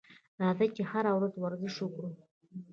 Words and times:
راځئ 0.41 0.67
چې 0.75 0.83
هره 0.91 1.11
ورځ 1.17 1.33
ورزش 1.37 1.75
وکړو. 1.81 2.11